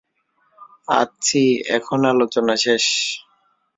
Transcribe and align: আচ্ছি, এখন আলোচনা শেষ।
আচ্ছি, 1.01 1.41
এখন 1.77 1.99
আলোচনা 2.05 2.53
শেষ। 2.55 2.85